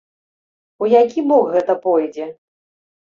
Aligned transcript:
У 0.83 0.87
які 0.91 1.19
бок 1.31 1.51
гэта 1.57 1.75
пойдзе? 1.83 2.25